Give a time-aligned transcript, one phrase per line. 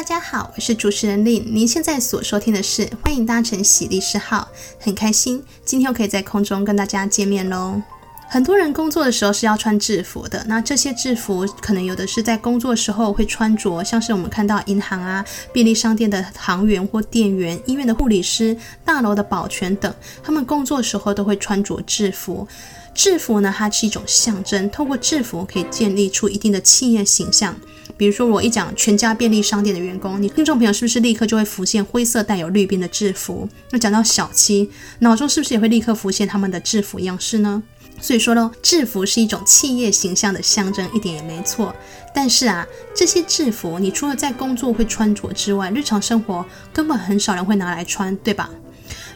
[0.00, 1.44] 大家好，我是主持人令。
[1.54, 4.48] 您现在所收听的是欢迎搭乘喜力士号，
[4.78, 7.82] 很开心今天又可以在空中跟大家见面喽。
[8.26, 22.48] 很多人工作的时候是要穿制服的，那这些制服可能有的是在工作时候会穿着，像是我们看到银行啊、便利商店的行员或店员、医院的护理师、大楼的保全等，他们工作时候都会穿着制服。
[22.94, 27.54] 制服呢，它是一种象征，透过制服可以建立出一定的企业形象。
[28.00, 33.46] 比如说，我一讲全家便利商店的员工，你听众朋友是不是立刻就会浮现灰色带有绿边的制服？
[33.72, 37.62] 那讲到小七，脑中是不是也会立刻浮现他们的制服样式呢？
[38.00, 41.76] 所以说呢，制服是一种企业形象的象征，一点也没错。
[42.14, 46.42] 但是啊，这些制服你除了在工作会穿着之外，日常生活
[46.72, 48.48] 根本很少人会拿来穿，对吧？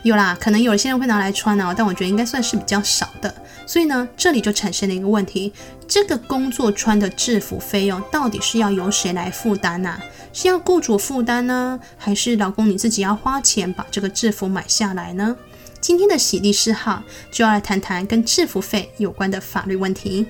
[0.04, 3.34] 有啦，可能有些人会拿来穿啊，但我觉得应该算是比较少的。
[3.66, 5.50] 所以呢，这里就产生了一个问题：
[5.88, 9.98] 这个工作穿的制服费用到底是要由谁来负担呢？
[10.34, 15.34] 是要雇主负担呢，还是老公你自己要花钱把这个制服买下来呢？
[15.80, 20.26] 今天的喜丽诗号就要来谈谈跟制服费有关的法律问题。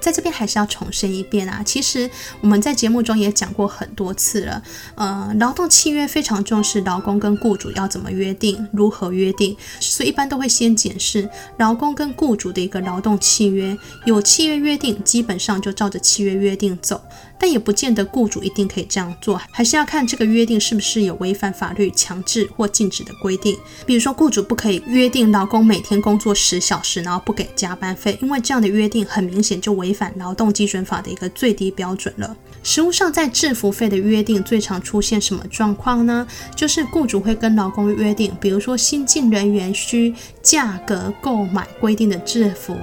[0.00, 4.62] 在这边还是要重申一遍啊，其实我们在节目中也讲过很多次了。
[4.94, 11.28] 呃，劳动契约非常重视劳工跟雇主要怎么约定，如何约定，所以一般都会先检视
[11.58, 17.00] 劳工跟雇主的一个劳动契约，有契约约定，基本上就照着契约约定走。
[17.40, 23.56] 但也不见得雇主一定可以这样做，还是要看这个约定是不是有违反法律强制或禁止的规定。
[23.86, 32.36] 比如说，雇主不可以约定劳工每天工作十小时，然后不给加班费，因为这样的约定很明显就违反劳动基准法的一个最低标准了。
[32.62, 36.26] 实务上，在制服费的约定最常出现什么状况呢？
[36.54, 42.76] 就是雇主会跟劳工约定，比如说新进人员需价格购买规定的制服，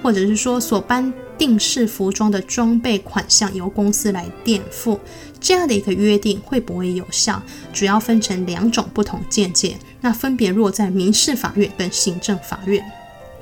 [0.00, 5.00] 或者是说所颁定式服装的装备款项由公司来垫付，
[5.40, 7.42] 这样的一个约定会不会有效？
[7.72, 12.84] 主要分成两种不同见解，那分别落在民事法院跟行政法院。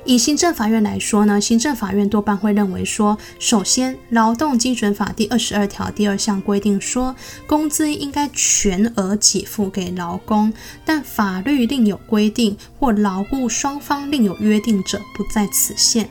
[0.05, 7.15] 以行政法院来说呢，行政法院多半会认为说，首先，劳动基准法第二十二条第二项规定说，
[7.47, 10.51] 工资应该全额给付给劳工，
[10.83, 16.09] 但法律另有规定或劳务双方另有约定者，不在此限。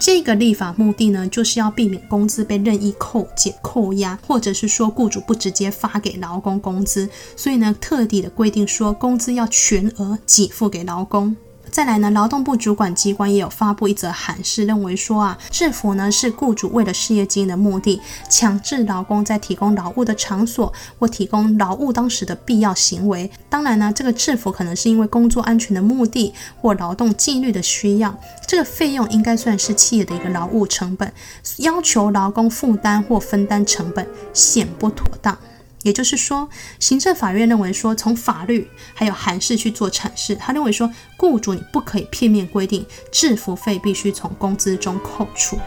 [0.00, 7.06] 这个立法目的呢，就是要避免工资被任意扣减、扣押，或者是说雇主不直接发给劳工工资，
[7.36, 11.36] 所以呢，特地的规定说，工资要全额给付给劳工。
[11.70, 23.30] 再来呢，劳动部主管机关也有发布一则函释，认为说啊，制服呢是雇主为了事业经营的目的，强制劳工在提供劳务的场所或提供劳务当时的必要行为。
[23.48, 31.12] 当然呢，这个制服可能是因为工作安全的目的或劳动纪律的需要，这个费用应该算是企业的一个劳务成本，
[31.58, 35.38] 要求劳工负担或分担成本显不妥当。
[35.82, 36.48] 也就是说，
[36.78, 45.58] 行政法院认为说，从法律还有函释去做阐释，他认为说，雇主你不可以片面规定制服费必须从工资中扣除。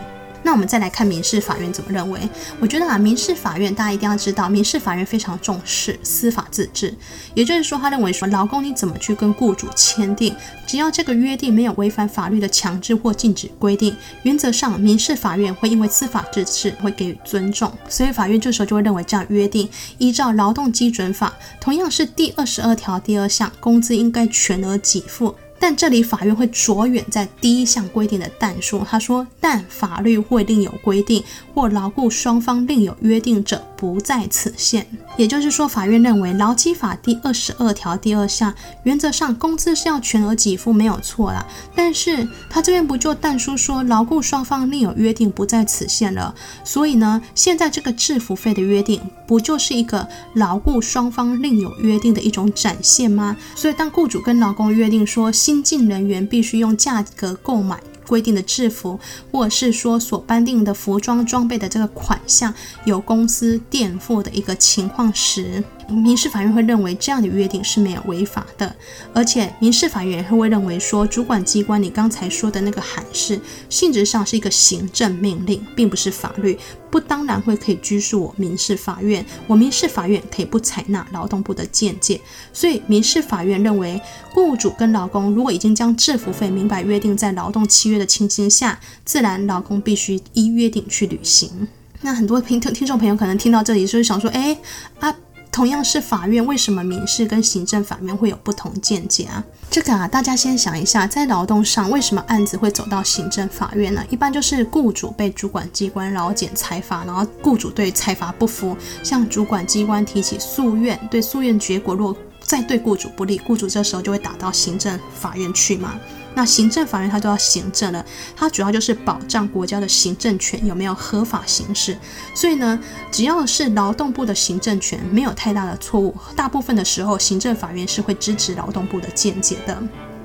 [0.44, 2.20] 那我们再来看民事法院怎么认为？
[2.60, 6.94] 我觉得啊，民事法院大家一定要知道，民事法院非常重视司法自治，
[7.34, 10.36] 也就是说，他认为说，劳工你怎么去跟雇主签订，
[10.68, 25.34] 只要这个约定没有违反法律的强制或禁止规定，原则上民事法院会因为司法自治会给予尊重，所以法院这时候就会认为这样约定依照劳动基准法，同样是第二十二条第二项，工资应该全额给付。
[25.64, 31.24] 但这里法院会着眼在第一项规定的但书，他说：“但法律会另有规定，
[31.56, 34.86] 或劳雇双方另有约定者，不在此限。”
[35.16, 38.54] 也就是说，法院认为劳基法第二十二条第二项，
[38.84, 41.46] 原则上工资是要全额给付，没有错啦。
[41.74, 46.36] 但是他这边不就但书说劳雇双方另有约定，不在此限了？
[46.66, 53.38] 所以呢，现在这个制服费的约定，不就是一个劳雇双方另有约定的一种展现吗？
[53.56, 59.00] 所以当雇主跟劳工约定说新新进人员必须用价格购买规定的制服，
[59.32, 62.52] 或者是说所颁定的服装装备的这个款项
[62.86, 68.76] 由公司垫付的一个情况时，民事法院会认为这样的约定是没有违法的，
[69.14, 73.40] 而且民事法院也会认为说，主管机关你刚才说的那个函释
[73.70, 76.58] 性质上是一个行政命令，并不是法律，
[76.90, 82.20] 不当然会可以拘束我民事法院，我民事法院可以不采纳劳动部的见解，
[82.52, 84.02] 所以民事法院认为，
[84.34, 91.68] 雇主跟劳工如果已经将制服费明白约定在劳动契约的情形下，自然劳工必须依约定去履行。
[92.02, 94.58] 那很多听听众朋友可能听到这里就是想说，哎
[95.00, 95.16] 啊。
[95.54, 99.44] 同样是法院，为什么民事跟行政法院会有不同见解啊？
[99.70, 104.04] 这个啊，大家先想一下，在劳动上为什么案子会走到行政法院呢？
[104.10, 115.94] 一般就是雇主被主管机关劳检裁罚，然后雇主对裁罚不服，向主管机关提起诉愿，对诉愿结果若再对雇主不利，雇主这时候就会打到行政法院去嘛。
[116.36, 121.98] 那行政法院它都要行政了，它主要就是保障国家的行政权有没有合法行使。
[122.34, 122.80] 所以呢，
[123.12, 129.82] 只要是劳动部的行政权没有太大的错误，大部分的时候行政法院是会支持劳动部的见解的。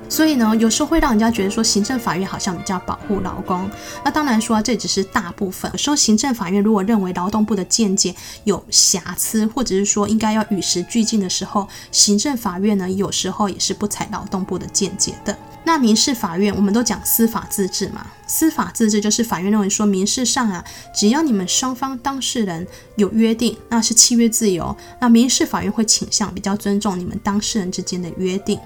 [0.09, 3.71] 所以呢，有时候会让人家觉得说行政法院好像比较保护劳工。
[4.05, 5.71] 那当然说啊，这只是大部分。
[5.73, 8.15] 有时候行政法院如果认为劳动部的见解
[8.45, 15.37] 有瑕疵，或者是说应该要与时俱进的时候，行政法院呢有时候也是不采劳动部的见解的。
[15.65, 20.65] 那民事法院我们都讲司法自治嘛，司法自治就是法院认为说民事上啊，
[20.95, 22.67] 只要你们双方当事人
[22.97, 28.59] 有约定，那是契约自由，那民事法院会倾向比较尊重你们当事人之间的约定。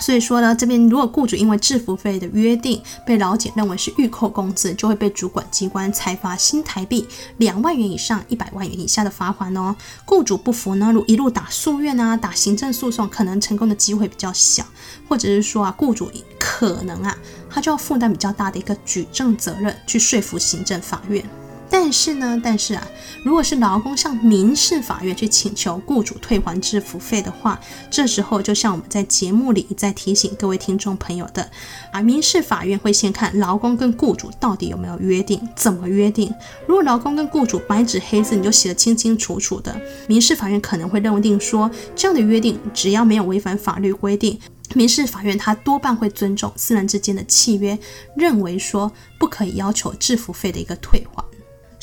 [0.00, 7.06] 所以说呢，这边如果雇主因为制服费的约定被劳检认为是预扣工资，就会被主管机关裁罚新台币
[7.38, 9.74] 两万元以上一百万元以下的罚款哦。
[10.04, 14.64] 雇主不服呢，如一路打诉愿啊，打行政诉讼，可能成功的机会比较小，
[15.08, 17.16] 或者是说啊，雇主可能啊，
[17.50, 21.24] 他就要负担比较大的一个举证责任，去说服行政法院。
[21.68, 22.86] 但是呢，但是啊，
[23.24, 27.60] 如果是劳工向民事法院去请求雇主退还制服费的话，
[27.90, 31.48] 这时候就像我们在节目里在提醒各位听众朋友的
[31.92, 36.32] 啊，民事法院会先看劳工跟雇主到底有没有约定，怎么约定。
[36.66, 44.38] 如果劳工跟雇主白纸黑字你就写得清清楚楚的，民事法院可能会认定说，这样的约定只要没有违反法律规定，
[44.74, 47.78] 民事法院他多半会尊重私人之间的契约，
[48.16, 51.25] 认为说不可以要求制服费的一个退还。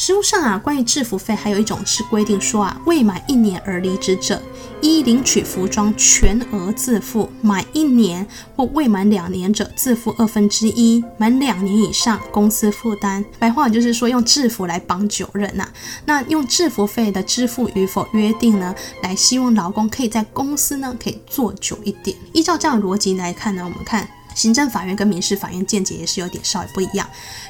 [0.06, 4.42] 实务上啊，关于制服费，还有一种是规定说啊，未满一年而离职者，
[4.82, 13.24] 一领取服装全额自付；满一年或未满两年者，自付二分之一；满两年以上，公司负担。
[13.40, 15.74] 白话就是说，用制服来绑九人呐、啊。
[16.04, 22.18] 那用制服费的支付与否约定呢，来希望劳工可以在公司呢可以做久一点。
[22.34, 24.06] 依照这样的逻辑来看呢，我们看。
[24.36, 27.08] 行政法院跟民事法院见解也是有点稍微不一样。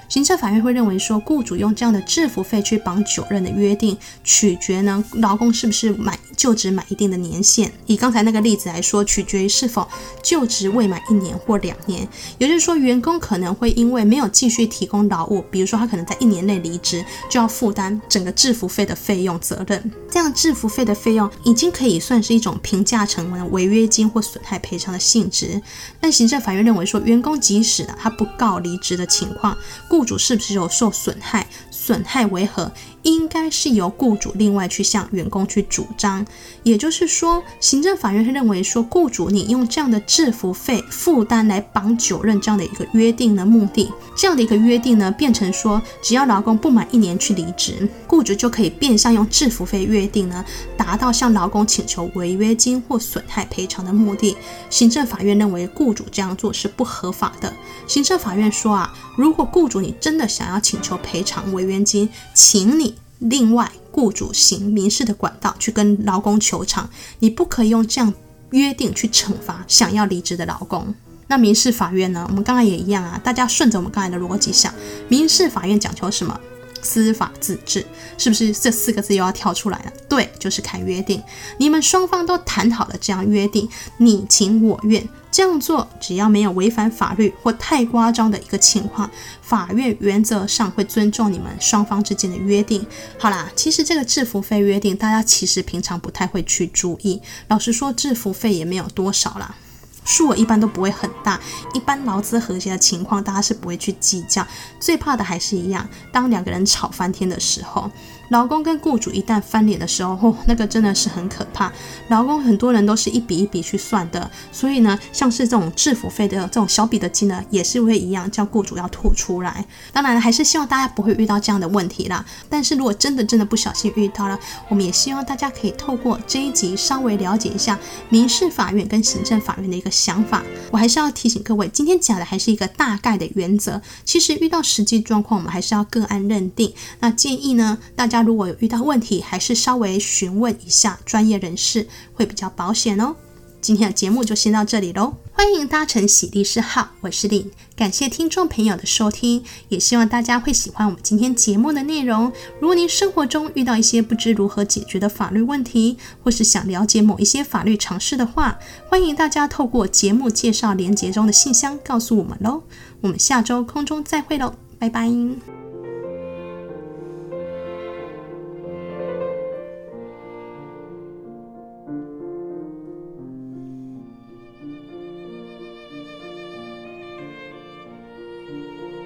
[0.10, 7.72] 行政法院会认为说，雇主用这样的制服费去绑九任的约定，取决呢劳工是不是满就职满一定的年限。
[7.88, 9.88] 以刚才那个例子来说，取决于是否
[10.22, 12.08] 就职未满一年或两年。
[12.38, 19.92] 也就是说，员工可能会因为没有继续提供劳务，比如说他可能在一年内离职，就要负担整个制服费的费用责任。
[20.12, 25.60] 这样制服费的费用已经可以算是一种评价成为违约金或损害赔偿的性质。
[26.00, 29.56] 但行政法院认认为说，员工即使呢他不告离职的情况，
[29.88, 31.48] 雇主是不是有受损害？
[31.70, 32.72] 损害为何？
[33.04, 36.26] 应该是由雇主另外去向员工去主张。
[36.64, 50.44] 也就是说，行政法院会认为说，雇主你用这样的制服费负担来绑九任这样的一个约定的目的，这样的一个约定呢，变成说，只要劳工不满一年去离职，雇主就可以变相用制服费约定呢，
[50.78, 54.38] 达到向劳工请求违约金或损害赔偿的目的。
[54.70, 57.54] 行政法院认为雇主这样做是不合法的。
[57.86, 62.93] 行政法院说啊，如果雇主你真的想要请求赔偿违约金，请你。
[63.30, 66.90] 另外，雇主行民事的管道去跟劳工求偿，
[67.20, 68.14] 你不可以用这样
[68.52, 70.94] 约定去惩罚想要离职的劳工。
[71.28, 72.26] 那民事法院呢？
[72.30, 74.74] 我们刚才也一样啊，大家顺着我们刚才的逻辑想，
[75.08, 76.40] 民事法院讲求什么？
[76.84, 77.86] 司法自治，
[78.18, 79.94] 是不是这四个字又要跳出来了？
[80.10, 81.22] 对，就是看约定，
[81.58, 85.08] 你们双方都谈好了这样约定，你情我愿。
[85.32, 89.10] 这样做只要没有违反法律或太夸张的一个情况，
[89.42, 92.86] 法院原则上会尊重你们双方之间的约定。
[93.18, 97.20] 好啦，其实这个制服费约定，大家其实平常不太会去注意。
[97.48, 99.56] 老实说，制服费也没有多少啦，
[100.04, 101.40] 数额一般都不会很大。
[101.74, 104.46] 一般劳资和谐的情况，大家是不会去计较。
[104.80, 107.90] 最怕的还是一样，当两个人吵翻天的时候。
[108.34, 111.72] 劳工跟雇主一旦翻脸的时候，哦，那个真的是很可怕。
[112.08, 119.64] 劳工很多人都是一笔一笔去算的，所以呢，像是这种制服费的这种小笔的金额，也是会一样叫雇主要吐出来。
[119.92, 122.26] 当然，还是希望大家不会遇到这样的问题啦。
[122.50, 127.78] 但是如果真的真的不小心遇到了，我们也希望大家可以透过这一集稍微了解一下
[128.10, 130.42] 民事法院跟行政法院的一个想法。
[130.72, 133.80] 我还是要提醒各位，今天讲的还是一个大概的原则。
[134.04, 136.74] 其实遇到实际状况，我们还是要个案认定。
[137.00, 138.23] 那建议呢，大家。
[138.24, 143.16] 如果有遇到问题，还是稍微询问一下专业人士会比较保险哦。
[143.62, 145.14] 今天的节目就先到这里喽。
[145.32, 147.50] 欢迎搭乘喜律师号，我是林。
[147.78, 152.32] 感谢听众朋友的收听，也希望大家会喜欢我们今天节目的内容。
[152.60, 162.62] 如果您生活中遇到一些不知如何解决的法律问题，或是想了解某一些法律常识的话，欢迎大家透过节目介绍连结中的信箱告诉我们喽。
[163.00, 165.10] 我们下周空中再会喽，拜拜。